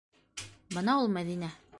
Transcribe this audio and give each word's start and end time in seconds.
Бына 0.77 0.95
ул. 1.03 1.13
Мәҙинә. 1.19 1.51